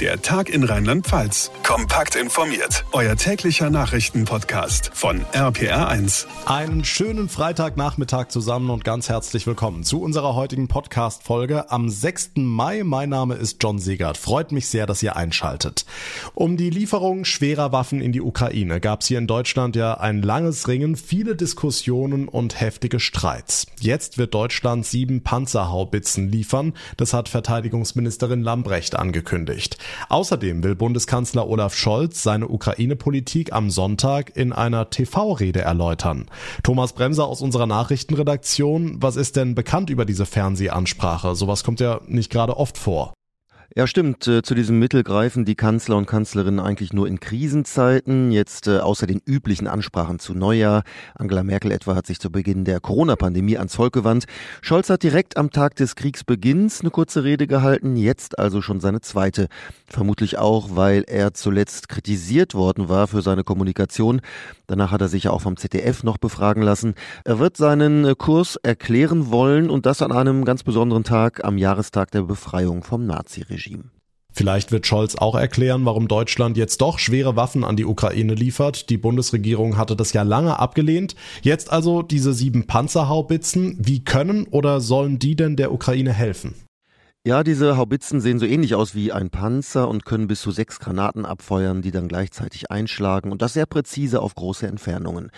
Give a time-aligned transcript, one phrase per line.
[0.00, 1.52] Der Tag in Rheinland-Pfalz.
[1.62, 2.84] Kompakt informiert.
[2.90, 6.26] Euer täglicher Nachrichtenpodcast von RPR1.
[6.46, 12.32] Einen schönen Freitagnachmittag zusammen und ganz herzlich willkommen zu unserer heutigen Podcast-Folge am 6.
[12.34, 12.82] Mai.
[12.82, 14.18] Mein Name ist John Segert.
[14.18, 15.86] Freut mich sehr, dass ihr einschaltet.
[16.34, 20.22] Um die Lieferung schwerer Waffen in die Ukraine gab es hier in Deutschland ja ein
[20.22, 23.68] langes Ringen, viele Diskussionen und heftige Streits.
[23.78, 26.72] Jetzt wird Deutschland sieben Panzerhaubitzen liefern.
[26.96, 29.78] Das hat Verteidigungsministerin Lambrecht angekündigt.
[30.08, 36.26] Außerdem will Bundeskanzler Olaf Scholz seine Ukraine-Politik am Sonntag in einer TV-Rede erläutern.
[36.62, 41.34] Thomas Bremser aus unserer Nachrichtenredaktion, was ist denn bekannt über diese Fernsehansprache?
[41.34, 43.14] Sowas kommt ja nicht gerade oft vor.
[43.76, 44.28] Ja, stimmt.
[44.28, 48.30] Äh, zu diesem Mittel greifen die Kanzler und Kanzlerinnen eigentlich nur in Krisenzeiten.
[48.30, 50.84] Jetzt äh, außer den üblichen Ansprachen zu Neujahr.
[51.16, 54.26] Angela Merkel etwa hat sich zu Beginn der Corona-Pandemie ans Volk gewandt.
[54.62, 59.00] Scholz hat direkt am Tag des Kriegsbeginns eine kurze Rede gehalten, jetzt also schon seine
[59.00, 59.48] zweite.
[59.88, 64.20] Vermutlich auch, weil er zuletzt kritisiert worden war für seine Kommunikation.
[64.66, 66.94] Danach hat er sich ja auch vom ZDF noch befragen lassen.
[67.24, 71.58] Er wird seinen äh, Kurs erklären wollen und das an einem ganz besonderen Tag am
[71.58, 73.54] Jahrestag der Befreiung vom Naziregime.
[73.54, 73.84] Regime.
[74.36, 78.90] Vielleicht wird Scholz auch erklären, warum Deutschland jetzt doch schwere Waffen an die Ukraine liefert.
[78.90, 81.14] Die Bundesregierung hatte das ja lange abgelehnt.
[81.42, 83.76] Jetzt also diese sieben Panzerhaubitzen.
[83.78, 86.54] Wie können oder sollen die denn der Ukraine helfen?
[87.26, 90.78] Ja, diese Haubitzen sehen so ähnlich aus wie ein Panzer und können bis zu sechs
[90.78, 95.30] Granaten abfeuern, die dann gleichzeitig einschlagen und das sehr präzise auf große Entfernungen.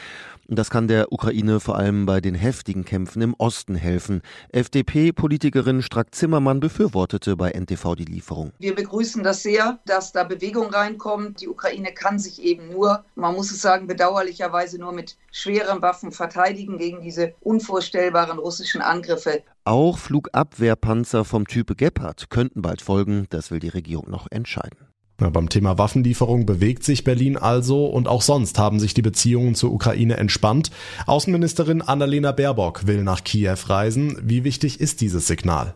[0.48, 4.22] Und das kann der Ukraine vor allem bei den heftigen Kämpfen im Osten helfen.
[4.50, 8.50] FDP-Politikerin Strack-Zimmermann befürwortete bei NTV die Lieferung.
[8.58, 11.40] Wir begrüßen das sehr, dass da Bewegung reinkommt.
[11.40, 16.10] Die Ukraine kann sich eben nur, man muss es sagen, bedauerlicherweise nur mit schweren Waffen
[16.10, 19.44] verteidigen gegen diese unvorstellbaren russischen Angriffe.
[19.66, 24.78] Auch Flugabwehrpanzer vom Typ Gepard könnten bald folgen, das will die Regierung noch entscheiden.
[25.20, 29.56] Ja, beim Thema Waffenlieferung bewegt sich Berlin also und auch sonst haben sich die Beziehungen
[29.56, 30.70] zur Ukraine entspannt.
[31.06, 34.16] Außenministerin Annalena Baerbock will nach Kiew reisen.
[34.22, 35.74] Wie wichtig ist dieses Signal?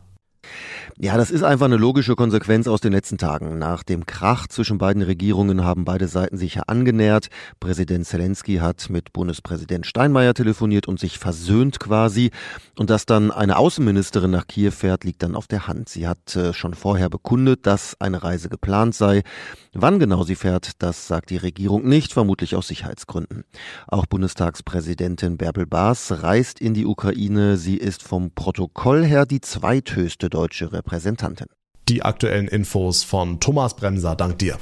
[0.99, 3.59] Ja, das ist einfach eine logische Konsequenz aus den letzten Tagen.
[3.59, 7.29] Nach dem Krach zwischen beiden Regierungen haben beide Seiten sich ja angenähert.
[7.59, 12.31] Präsident Zelensky hat mit Bundespräsident Steinmeier telefoniert und sich versöhnt quasi.
[12.79, 15.89] Und dass dann eine Außenministerin nach Kiew fährt, liegt dann auf der Hand.
[15.89, 19.23] Sie hat äh, schon vorher bekundet, dass eine Reise geplant sei.
[19.73, 23.45] Wann genau sie fährt, das sagt die Regierung nicht, vermutlich aus Sicherheitsgründen.
[23.87, 27.57] Auch Bundestagspräsidentin Bärbel Baas reist in die Ukraine.
[27.57, 30.73] Sie ist vom Protokoll her die zweithöchste deutsche.
[30.73, 31.49] Repräsentantin.
[31.89, 34.57] Die aktuellen Infos von Thomas Bremser, dank dir.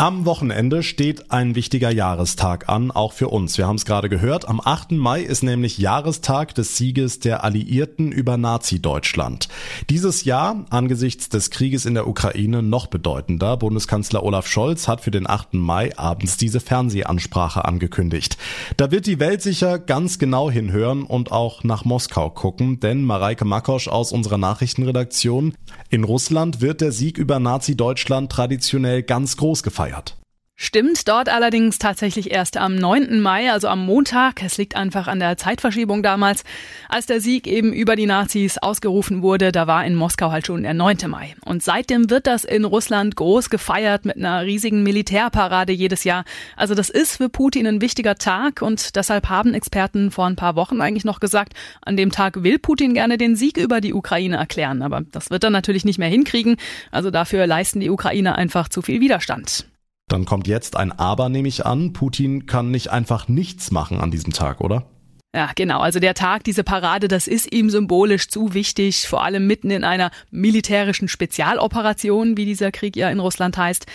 [0.00, 3.58] Am Wochenende steht ein wichtiger Jahrestag an, auch für uns.
[3.58, 4.48] Wir haben es gerade gehört.
[4.48, 4.92] Am 8.
[4.92, 9.50] Mai ist nämlich Jahrestag des Sieges der Alliierten über Nazi-Deutschland.
[9.90, 13.58] Dieses Jahr, angesichts des Krieges in der Ukraine, noch bedeutender.
[13.58, 15.52] Bundeskanzler Olaf Scholz hat für den 8.
[15.52, 18.38] Mai abends diese Fernsehansprache angekündigt.
[18.78, 23.44] Da wird die Welt sicher ganz genau hinhören und auch nach Moskau gucken, denn Mareike
[23.44, 25.52] Makosch aus unserer Nachrichtenredaktion,
[25.90, 30.16] in Russland wird der Sieg über Nazi-Deutschland traditionell ganz groß gefeiert gefeiert.
[30.62, 33.18] Stimmt, dort allerdings tatsächlich erst am 9.
[33.22, 34.42] Mai, also am Montag.
[34.42, 36.44] Es liegt einfach an der Zeitverschiebung damals.
[36.90, 40.62] Als der Sieg eben über die Nazis ausgerufen wurde, da war in Moskau halt schon
[40.62, 40.98] der 9.
[41.08, 41.34] Mai.
[41.46, 46.26] Und seitdem wird das in Russland groß gefeiert mit einer riesigen Militärparade jedes Jahr.
[46.56, 50.56] Also das ist für Putin ein wichtiger Tag und deshalb haben Experten vor ein paar
[50.56, 54.36] Wochen eigentlich noch gesagt, an dem Tag will Putin gerne den Sieg über die Ukraine
[54.36, 54.82] erklären.
[54.82, 56.56] Aber das wird er natürlich nicht mehr hinkriegen.
[56.90, 59.64] Also dafür leisten die Ukrainer einfach zu viel Widerstand.
[60.10, 61.92] Dann kommt jetzt ein Aber, nehme ich an.
[61.92, 64.86] Putin kann nicht einfach nichts machen an diesem Tag, oder?
[65.32, 65.78] Ja, genau.
[65.78, 69.84] Also der Tag, diese Parade, das ist ihm symbolisch zu wichtig, vor allem mitten in
[69.84, 73.86] einer militärischen Spezialoperation, wie dieser Krieg ja in Russland heißt.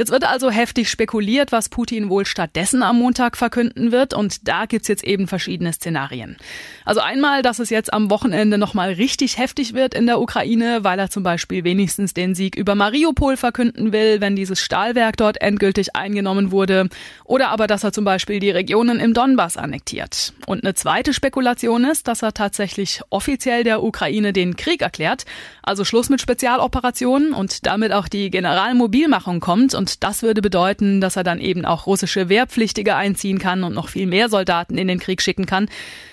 [0.00, 4.14] Jetzt wird also heftig spekuliert, was Putin wohl stattdessen am Montag verkünden wird.
[4.14, 6.38] Und da gibt's jetzt eben verschiedene Szenarien.
[6.86, 10.98] Also einmal, dass es jetzt am Wochenende nochmal richtig heftig wird in der Ukraine, weil
[10.98, 15.94] er zum Beispiel wenigstens den Sieg über Mariupol verkünden will, wenn dieses Stahlwerk dort endgültig
[15.94, 16.88] eingenommen wurde.
[17.24, 20.32] Oder aber, dass er zum Beispiel die Regionen im Donbass annektiert.
[20.46, 25.26] Und eine zweite Spekulation ist, dass er tatsächlich offiziell der Ukraine den Krieg erklärt,
[25.62, 31.16] also Schluss mit Spezialoperationen und damit auch die Generalmobilmachung kommt und das würde bedeuten, dass
[31.16, 35.00] er dann eben auch russische Wehrpflichtige einziehen kann und noch viel mehr Soldaten in den
[35.00, 35.68] Krieg schicken kann.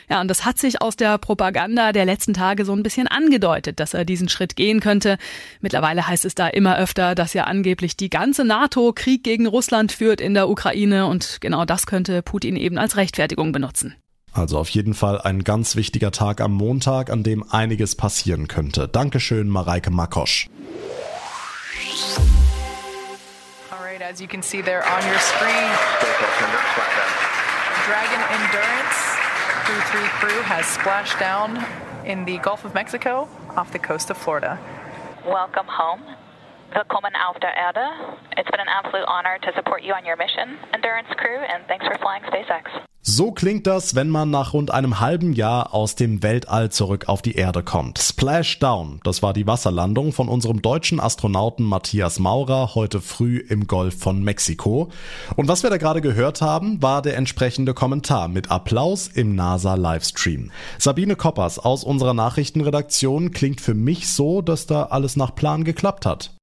[0.10, 3.80] Ja, und das hat sich aus der Propaganda der letzten Tage so ein bisschen angedeutet,
[3.80, 5.18] dass er diesen Schritt gehen könnte.
[5.60, 9.92] Mittlerweile heißt es da immer öfter, dass ja angeblich die ganze NATO Krieg gegen Russland
[9.92, 13.96] führt in der Ukraine und genau das könnte Putin eben als Rechtfertigung benutzen.
[14.32, 18.88] Also auf jeden Fall ein ganz wichtiger Tag am Montag, an dem einiges passieren könnte.
[18.88, 20.48] Dankeschön, Mareike Makosch.
[24.08, 25.68] As you can see there on your screen.
[27.88, 29.00] Dragon Endurance
[29.66, 31.62] Crew 3 crew has splashed down
[32.06, 33.28] in the Gulf of Mexico
[33.58, 34.58] off the coast of Florida.
[35.26, 36.04] Welcome home.
[36.74, 37.80] Willkommen auf der Erde.
[38.38, 41.86] It's been an absolute honor to support you on your mission, Endurance Crew, and thanks
[41.86, 42.70] for flying SpaceX.
[43.02, 47.22] So klingt das, wenn man nach rund einem halben Jahr aus dem Weltall zurück auf
[47.22, 48.00] die Erde kommt.
[48.00, 53.98] Splashdown, das war die Wasserlandung von unserem deutschen Astronauten Matthias Maurer heute früh im Golf
[53.98, 54.92] von Mexiko.
[55.38, 59.76] Und was wir da gerade gehört haben, war der entsprechende Kommentar mit Applaus im NASA
[59.76, 60.52] Livestream.
[60.78, 66.06] Sabine Koppers aus unserer Nachrichtenredaktion klingt für mich so, dass da alles nach Plan geklappt
[66.06, 66.37] hat.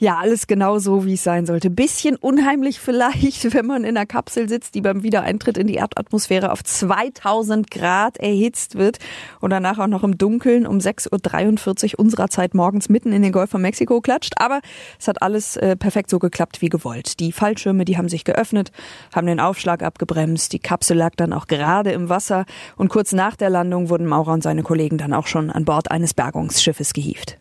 [0.00, 1.68] Ja, alles genau so, wie es sein sollte.
[1.68, 6.52] Bisschen unheimlich vielleicht, wenn man in einer Kapsel sitzt, die beim Wiedereintritt in die Erdatmosphäre
[6.52, 8.96] auf 2000 Grad erhitzt wird
[9.40, 13.30] und danach auch noch im Dunkeln um 6.43 Uhr unserer Zeit morgens mitten in den
[13.30, 14.32] Golf von Mexiko klatscht.
[14.38, 14.62] Aber
[14.98, 17.20] es hat alles äh, perfekt so geklappt wie gewollt.
[17.20, 18.72] Die Fallschirme, die haben sich geöffnet,
[19.14, 20.54] haben den Aufschlag abgebremst.
[20.54, 22.46] Die Kapsel lag dann auch gerade im Wasser
[22.78, 25.90] und kurz nach der Landung wurden Maurer und seine Kollegen dann auch schon an Bord
[25.90, 27.36] eines Bergungsschiffes gehievt.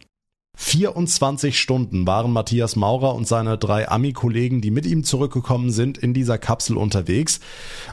[0.61, 6.13] 24 Stunden waren Matthias Maurer und seine drei Ami-Kollegen, die mit ihm zurückgekommen sind, in
[6.13, 7.39] dieser Kapsel unterwegs.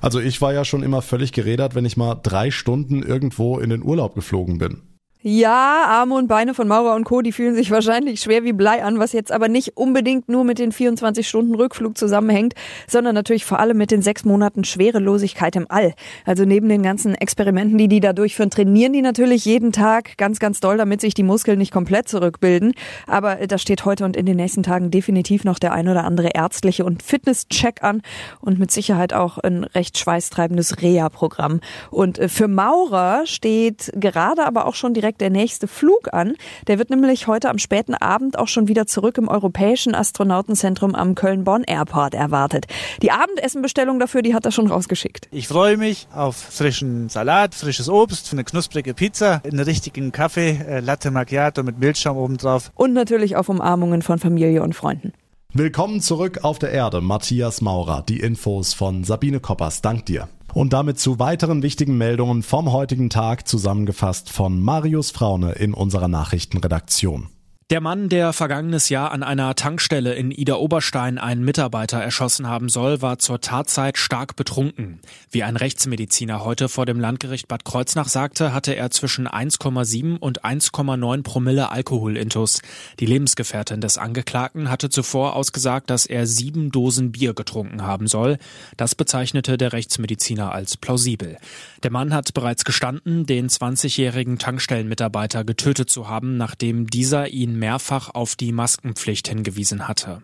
[0.02, 3.70] Also ich war ja schon immer völlig gerädert, wenn ich mal drei Stunden irgendwo in
[3.70, 4.95] den Urlaub geflogen bin.
[5.28, 8.84] Ja, Arme und Beine von Maurer und Co., die fühlen sich wahrscheinlich schwer wie Blei
[8.84, 12.54] an, was jetzt aber nicht unbedingt nur mit den 24 Stunden Rückflug zusammenhängt,
[12.86, 15.94] sondern natürlich vor allem mit den sechs Monaten Schwerelosigkeit im All.
[16.26, 20.38] Also neben den ganzen Experimenten, die die da durchführen, trainieren die natürlich jeden Tag ganz,
[20.38, 22.74] ganz doll, damit sich die Muskeln nicht komplett zurückbilden.
[23.08, 26.28] Aber da steht heute und in den nächsten Tagen definitiv noch der ein oder andere
[26.34, 28.02] ärztliche und Fitnesscheck an
[28.40, 31.58] und mit Sicherheit auch ein recht schweißtreibendes Reha-Programm.
[31.90, 36.34] Und äh, für Maurer steht gerade aber auch schon direkt direkt der nächste Flug an.
[36.66, 41.14] Der wird nämlich heute am späten Abend auch schon wieder zurück im Europäischen Astronautenzentrum am
[41.14, 42.66] Köln-Bonn Airport erwartet.
[43.02, 45.28] Die Abendessenbestellung dafür, die hat er schon rausgeschickt.
[45.30, 50.80] Ich freue mich auf frischen Salat, frisches Obst, eine knusprige Pizza, einen richtigen Kaffee, äh,
[50.80, 52.70] Latte Macchiato mit Milchschaum obendrauf.
[52.74, 55.12] Und natürlich auf Umarmungen von Familie und Freunden.
[55.52, 58.04] Willkommen zurück auf der Erde, Matthias Maurer.
[58.06, 59.80] Die Infos von Sabine Koppers.
[59.80, 60.28] Dank dir.
[60.56, 66.08] Und damit zu weiteren wichtigen Meldungen vom heutigen Tag zusammengefasst von Marius Fraune in unserer
[66.08, 67.28] Nachrichtenredaktion.
[67.68, 73.02] Der Mann, der vergangenes Jahr an einer Tankstelle in Ida-Oberstein einen Mitarbeiter erschossen haben soll,
[73.02, 75.00] war zur Tatzeit stark betrunken.
[75.32, 80.44] Wie ein Rechtsmediziner heute vor dem Landgericht Bad Kreuznach sagte, hatte er zwischen 1,7 und
[80.44, 82.62] 1,9 Promille Alkoholintus.
[83.00, 88.38] Die Lebensgefährtin des Angeklagten hatte zuvor ausgesagt, dass er sieben Dosen Bier getrunken haben soll.
[88.76, 91.36] Das bezeichnete der Rechtsmediziner als plausibel.
[91.82, 98.10] Der Mann hat bereits gestanden, den 20-jährigen Tankstellenmitarbeiter getötet zu haben, nachdem dieser ihn mehrfach
[98.14, 100.22] auf die Maskenpflicht hingewiesen hatte.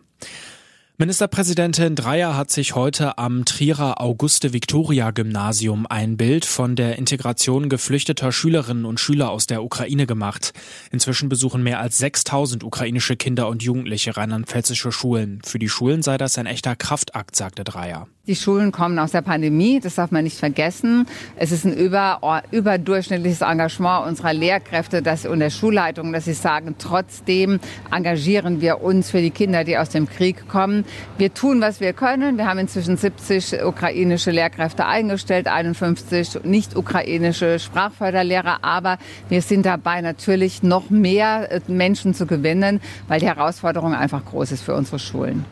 [0.99, 8.85] Ministerpräsidentin Dreyer hat sich heute am Trierer Auguste-Victoria-Gymnasium ein Bild von der Integration geflüchteter Schülerinnen
[8.85, 10.53] und Schüler aus der Ukraine gemacht.
[10.93, 15.41] Inzwischen besuchen mehr als 6000 ukrainische Kinder und Jugendliche rheinland-pfälzische Schulen.
[15.45, 18.07] Für die Schulen sei das ein echter Kraftakt, sagte Dreyer.
[18.29, 21.09] Die Schulen kommen aus der Pandemie, das darf man nicht vergessen.
[21.35, 22.21] Es ist ein über,
[22.53, 27.59] überdurchschnittliches Engagement unserer Lehrkräfte dass, und der Schulleitung, dass sie sagen, trotzdem
[27.91, 30.85] engagieren wir uns für die Kinder, die aus dem Krieg kommen.
[31.19, 32.39] Wir tun, was wir können.
[32.39, 38.63] Wir haben inzwischen 70 ukrainische Lehrkräfte eingestellt, 51 nicht-ukrainische Sprachförderlehrer.
[38.63, 38.99] Aber
[39.31, 44.53] wir sind dabei natürlich noch mehr äh, Menschen zu gewinnen, weil die Herausforderung einfach groß
[44.53, 45.45] ist für unsere Schulen.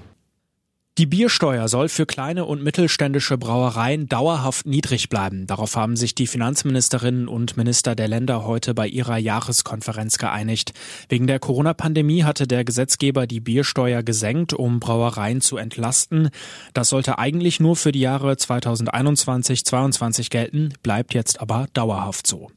[0.99, 5.47] Die Biersteuer soll für kleine und mittelständische Brauereien dauerhaft niedrig bleiben.
[5.47, 10.73] Darauf haben sich die Finanzministerinnen und Minister der Länder heute bei ihrer Jahreskonferenz geeinigt.
[11.09, 16.29] Wegen der Corona-Pandemie hatte der Gesetzgeber die Biersteuer gesenkt, um Brauereien zu entlasten.
[16.75, 22.49] Das sollte eigentlich nur für die Jahre 2021-22 gelten, bleibt jetzt aber dauerhaft so.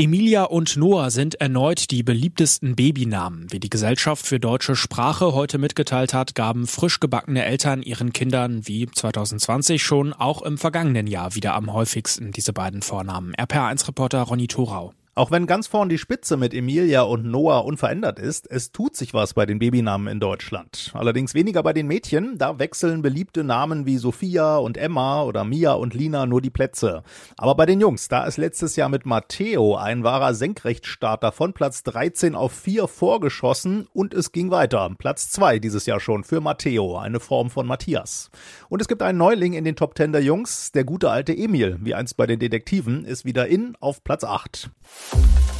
[0.00, 3.52] Emilia und Noah sind erneut die beliebtesten Babynamen.
[3.52, 8.66] Wie die Gesellschaft für deutsche Sprache heute mitgeteilt hat, gaben frisch gebackene Eltern ihren Kindern
[8.66, 13.34] wie 2020 schon auch im vergangenen Jahr wieder am häufigsten diese beiden Vornamen.
[13.34, 14.94] RPA1-Reporter Ronny Thorau.
[15.16, 19.12] Auch wenn ganz vorn die Spitze mit Emilia und Noah unverändert ist, es tut sich
[19.12, 20.92] was bei den Babynamen in Deutschland.
[20.94, 25.72] Allerdings weniger bei den Mädchen, da wechseln beliebte Namen wie Sophia und Emma oder Mia
[25.72, 27.02] und Lina nur die Plätze.
[27.36, 31.82] Aber bei den Jungs, da ist letztes Jahr mit Matteo ein wahrer Senkrechtstarter von Platz
[31.82, 34.88] 13 auf 4 vorgeschossen und es ging weiter.
[34.96, 38.30] Platz 2 dieses Jahr schon für Matteo, eine Form von Matthias.
[38.68, 41.78] Und es gibt einen Neuling in den Top 10 der Jungs, der gute alte Emil,
[41.80, 44.70] wie einst bei den Detektiven, ist wieder in auf Platz 8.
[45.08, 45.59] Thank you.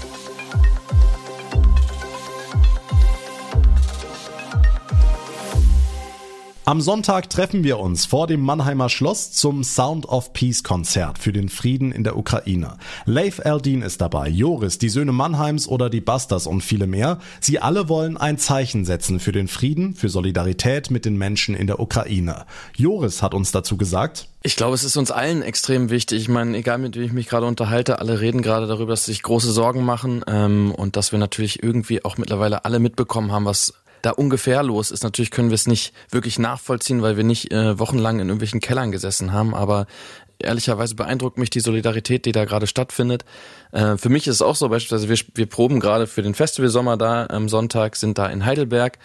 [6.70, 11.32] Am Sonntag treffen wir uns vor dem Mannheimer Schloss zum Sound of Peace Konzert für
[11.32, 12.76] den Frieden in der Ukraine.
[13.06, 17.18] Leif Eldin ist dabei, Joris, die Söhne Mannheims oder die Busters und viele mehr.
[17.40, 21.66] Sie alle wollen ein Zeichen setzen für den Frieden, für Solidarität mit den Menschen in
[21.66, 22.46] der Ukraine.
[22.76, 26.22] Joris hat uns dazu gesagt, ich glaube, es ist uns allen extrem wichtig.
[26.22, 29.24] Ich meine, egal mit wem ich mich gerade unterhalte, alle reden gerade darüber, dass sich
[29.24, 33.74] große Sorgen machen ähm, und dass wir natürlich irgendwie auch mittlerweile alle mitbekommen haben, was
[34.02, 35.02] da ungefähr los ist.
[35.02, 38.92] Natürlich können wir es nicht wirklich nachvollziehen, weil wir nicht äh, wochenlang in irgendwelchen Kellern
[38.92, 39.86] gesessen haben, aber
[40.44, 43.24] ehrlicherweise beeindruckt mich die Solidarität, die da gerade stattfindet.
[43.72, 46.96] Äh, für mich ist es auch so, beispielsweise wir, wir proben gerade für den Festivalsommer
[46.96, 48.98] da am Sonntag, sind da in Heidelberg.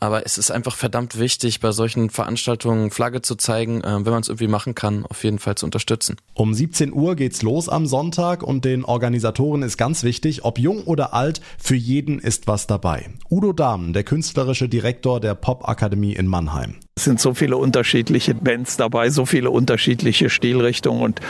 [0.00, 4.22] Aber es ist einfach verdammt wichtig, bei solchen Veranstaltungen Flagge zu zeigen, äh, wenn man
[4.22, 6.16] es irgendwie machen kann, auf jeden Fall zu unterstützen.
[6.34, 10.84] Um 17 Uhr geht's los am Sonntag und den Organisatoren ist ganz wichtig, ob jung
[10.84, 13.10] oder alt, für jeden ist was dabei.
[13.30, 16.76] Udo Dahmen, der künstlerische Direktor der Popakademie in Mannheim.
[16.94, 21.20] Es sind so viele unterschiedliche Bands dabei, so viele unterschiedliche Stilrichtungen und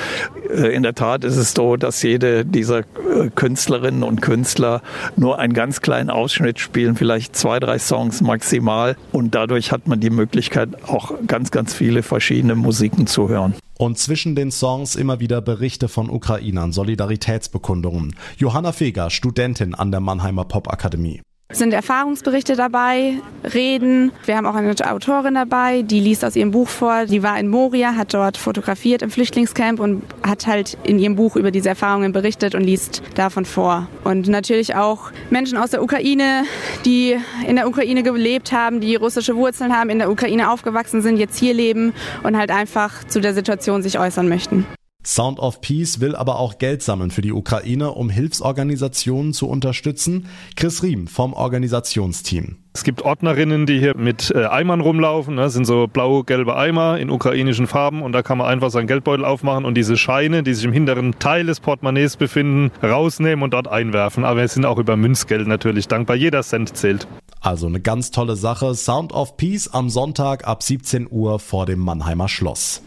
[0.51, 4.83] äh, in der Tat ist es so, dass jede dieser äh, Künstlerinnen und Künstler
[5.17, 10.01] nur einen ganz kleinen Ausschnitt spielen, vielleicht zwei, drei Songs maximal und dadurch hat man
[10.01, 13.55] die Möglichkeit auch ganz, ganz viele verschiedene Musiken zu hören.
[13.79, 18.17] Und zwischen den Songs immer wieder Berichte von Ukrainern, Solidaritätsbekundungen.
[18.37, 23.15] Johanna Feger, Studentin an der Mannheimer Popakademie sind Erfahrungsberichte dabei,
[23.55, 24.13] Reden.
[24.25, 27.07] Wir haben auch eine Autorin dabei, die liest aus ihrem Buch vor.
[27.07, 31.37] Die war in Moria, hat dort fotografiert im Flüchtlingscamp und hat halt in ihrem Buch
[31.37, 33.89] über diese Erfahrungen berichtet und liest davon vor.
[34.05, 36.45] Und natürlich auch Menschen aus der Ukraine,
[36.85, 37.17] die
[37.47, 41.39] in der Ukraine gelebt haben, die russische Wurzeln haben, in der Ukraine aufgewachsen sind, jetzt
[41.39, 41.93] hier leben
[42.23, 44.67] und halt einfach zu der Situation sich äußern möchten.
[45.05, 50.27] Sound of Peace will aber auch Geld sammeln für die Ukraine, um Hilfsorganisationen zu unterstützen.
[50.57, 52.57] Chris Riem vom Organisationsteam.
[52.75, 55.37] Es gibt Ordnerinnen, die hier mit äh, Eimern rumlaufen.
[55.37, 59.25] Das sind so blau-gelbe Eimer in ukrainischen Farben und da kann man einfach seinen Geldbeutel
[59.25, 63.69] aufmachen und diese Scheine, die sich im hinteren Teil des Portemonnaies befinden, rausnehmen und dort
[63.69, 64.25] einwerfen.
[64.25, 66.17] Aber wir sind auch über Münzgeld natürlich dankbar.
[66.17, 67.09] Jeder Cent zählt.
[67.41, 68.75] Also eine ganz tolle Sache.
[68.75, 72.83] Sound of Peace am Sonntag ab 17 Uhr vor dem Mannheimer Schloss.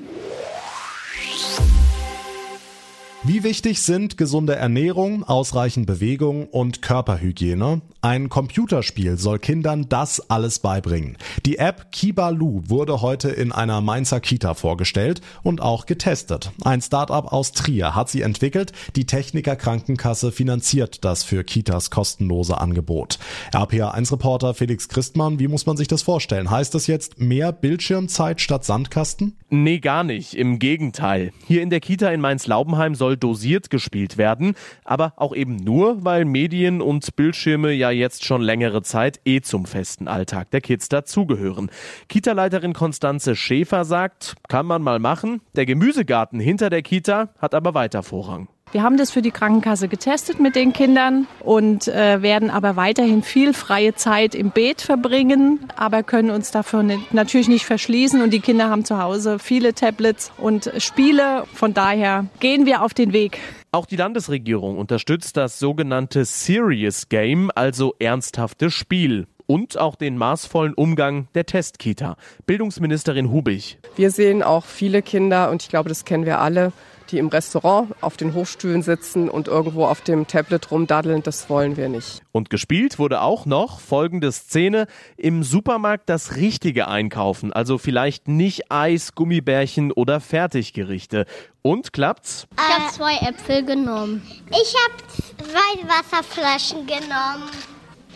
[3.28, 7.82] Wie wichtig sind gesunde Ernährung, ausreichend Bewegung und Körperhygiene?
[8.02, 11.18] Ein Computerspiel soll Kindern das alles beibringen.
[11.44, 16.52] Die App Kibalu wurde heute in einer Mainzer Kita vorgestellt und auch getestet.
[16.64, 18.74] Ein Startup aus Trier hat sie entwickelt.
[18.96, 23.18] Die Techniker Krankenkasse finanziert das für Kitas kostenlose Angebot.
[23.54, 26.52] RPA1-Reporter Felix Christmann, wie muss man sich das vorstellen?
[26.52, 29.36] Heißt das jetzt mehr Bildschirmzeit statt Sandkasten?
[29.50, 30.36] Nee, gar nicht.
[30.36, 31.32] Im Gegenteil.
[31.48, 36.26] Hier in der Kita in Mainz-Laubenheim soll dosiert gespielt werden, aber auch eben nur, weil
[36.26, 41.70] Medien und Bildschirme ja jetzt schon längere Zeit eh zum festen Alltag der Kids dazugehören.
[42.10, 45.42] Kita-Leiterin Konstanze Schäfer sagt, kann man mal machen.
[45.56, 48.48] Der Gemüsegarten hinter der Kita hat aber weiter Vorrang.
[48.72, 53.22] Wir haben das für die Krankenkasse getestet mit den Kindern und äh, werden aber weiterhin
[53.24, 58.22] viel freie Zeit im Beet verbringen, aber können uns dafür nicht, natürlich nicht verschließen.
[58.22, 61.46] Und die Kinder haben zu Hause viele Tablets und Spiele.
[61.54, 63.40] Von daher gehen wir auf den Weg.
[63.72, 70.74] Auch die Landesregierung unterstützt das sogenannte Serious Game, also ernsthaftes Spiel und auch den maßvollen
[70.74, 72.18] Umgang der Testkita.
[72.46, 73.78] Bildungsministerin Hubig.
[73.96, 76.72] Wir sehen auch viele Kinder, und ich glaube, das kennen wir alle,
[77.12, 81.78] die im Restaurant auf den Hochstühlen sitzen und irgendwo auf dem Tablet rumdaddeln, das wollen
[81.78, 82.22] wir nicht.
[82.32, 88.72] Und gespielt wurde auch noch folgende Szene im Supermarkt das richtige einkaufen, also vielleicht nicht
[88.72, 91.26] Eis, Gummibärchen oder Fertiggerichte.
[91.62, 92.48] Und klappt's?
[92.56, 94.22] Ich habe zwei Äpfel genommen.
[94.50, 95.04] Ich habe
[95.44, 97.50] zwei Wasserflaschen genommen.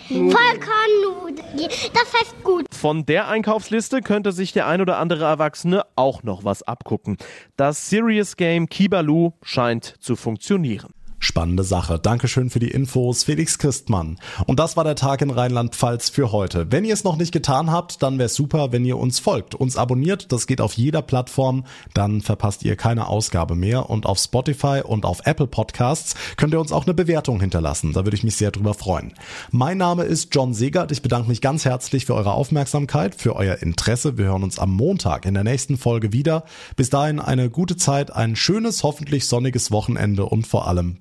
[0.09, 1.69] Vollkornnudel.
[1.93, 2.65] Das heißt gut.
[2.73, 7.17] Von der Einkaufsliste könnte sich der ein oder andere Erwachsene auch noch was abgucken.
[7.57, 10.93] Das Serious Game Kibalu scheint zu funktionieren.
[11.19, 11.99] Spannende Sache.
[11.99, 14.17] Dankeschön für die Infos, Felix Christmann.
[14.47, 16.71] Und das war der Tag in Rheinland-Pfalz für heute.
[16.71, 19.53] Wenn ihr es noch nicht getan habt, dann wäre es super, wenn ihr uns folgt,
[19.53, 20.31] uns abonniert.
[20.31, 21.65] Das geht auf jeder Plattform.
[21.93, 23.89] Dann verpasst ihr keine Ausgabe mehr.
[23.89, 27.91] Und auf Spotify und auf Apple Podcasts könnt ihr uns auch eine Bewertung hinterlassen.
[27.91, 29.13] Da würde ich mich sehr drüber freuen.
[29.51, 30.93] Mein Name ist John Segert.
[30.93, 34.17] Ich bedanke mich ganz herzlich für eure Aufmerksamkeit, für euer Interesse.
[34.17, 36.45] Wir hören uns am Montag in der nächsten Folge wieder.
[36.77, 40.97] Bis dahin eine gute Zeit, ein schönes, hoffentlich sonniges Wochenende und vor allem